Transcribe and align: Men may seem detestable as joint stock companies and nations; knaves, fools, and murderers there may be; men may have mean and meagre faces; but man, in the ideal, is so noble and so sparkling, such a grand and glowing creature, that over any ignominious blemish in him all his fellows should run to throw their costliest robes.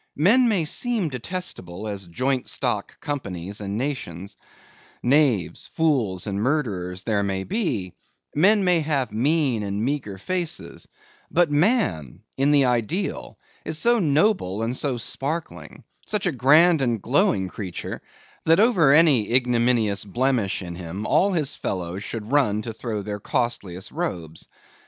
Men 0.17 0.49
may 0.49 0.65
seem 0.65 1.09
detestable 1.09 1.87
as 1.87 2.07
joint 2.07 2.47
stock 2.47 2.99
companies 3.01 3.61
and 3.61 3.77
nations; 3.77 4.35
knaves, 5.03 5.67
fools, 5.75 6.25
and 6.25 6.41
murderers 6.41 7.03
there 7.03 7.21
may 7.21 7.43
be; 7.43 7.93
men 8.33 8.63
may 8.63 8.79
have 8.79 9.11
mean 9.11 9.61
and 9.61 9.85
meagre 9.85 10.17
faces; 10.17 10.87
but 11.29 11.51
man, 11.51 12.21
in 12.35 12.49
the 12.49 12.65
ideal, 12.65 13.37
is 13.63 13.77
so 13.77 13.99
noble 13.99 14.63
and 14.63 14.75
so 14.75 14.97
sparkling, 14.97 15.83
such 16.07 16.25
a 16.25 16.31
grand 16.31 16.81
and 16.81 16.99
glowing 17.03 17.47
creature, 17.47 18.01
that 18.45 18.59
over 18.59 18.91
any 18.91 19.31
ignominious 19.31 20.03
blemish 20.03 20.63
in 20.63 20.73
him 20.73 21.05
all 21.05 21.31
his 21.33 21.55
fellows 21.55 22.03
should 22.03 22.31
run 22.31 22.63
to 22.63 22.73
throw 22.73 23.03
their 23.03 23.19
costliest 23.19 23.91
robes. 23.91 24.47